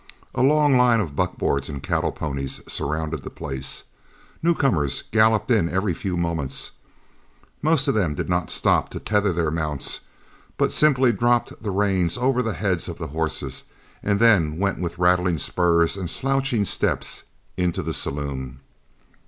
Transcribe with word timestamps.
A 0.33 0.41
long 0.41 0.75
line 0.77 0.99
of 0.99 1.15
buckboards 1.15 1.69
and 1.69 1.83
cattle 1.83 2.11
ponies 2.11 2.59
surrounded 2.67 3.21
the 3.21 3.29
place. 3.29 3.83
Newcomers 4.41 5.03
gallopped 5.11 5.51
in 5.51 5.69
every 5.69 5.93
few 5.93 6.17
moments. 6.17 6.71
Most 7.61 7.87
of 7.87 7.93
them 7.93 8.15
did 8.15 8.27
not 8.27 8.49
stop 8.49 8.89
to 8.89 8.99
tether 8.99 9.31
their 9.31 9.51
mounts, 9.51 9.99
but 10.57 10.73
simply 10.73 11.11
dropped 11.11 11.61
the 11.61 11.69
reins 11.69 12.17
over 12.17 12.41
the 12.41 12.53
heads 12.53 12.89
of 12.89 12.97
the 12.97 13.09
horses 13.09 13.63
and 14.01 14.19
then 14.19 14.57
went 14.57 14.79
with 14.79 14.97
rattling 14.97 15.37
spurs 15.37 15.95
and 15.95 16.09
slouching 16.09 16.65
steps 16.65 17.21
into 17.55 17.83
the 17.83 17.93
saloon. 17.93 18.59